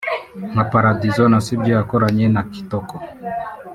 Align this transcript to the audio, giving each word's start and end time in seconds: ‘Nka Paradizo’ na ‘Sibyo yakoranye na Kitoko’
‘Nka 0.51 0.63
Paradizo’ 0.71 1.23
na 1.31 1.39
‘Sibyo 1.45 1.71
yakoranye 1.79 2.25
na 2.35 2.41
Kitoko’ 2.53 2.95